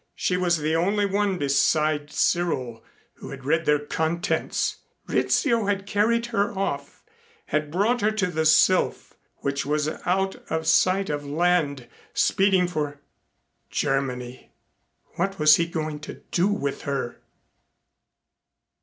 [0.15, 2.83] She was the only one beside Cyril
[3.17, 4.77] who had read their contents!
[5.05, 7.03] Rizzio had carried her off,
[7.45, 12.99] had brought her to the Sylph, which was out of sight of land, speeding for
[13.69, 14.51] Germany!
[15.17, 17.19] What was he going to do with her?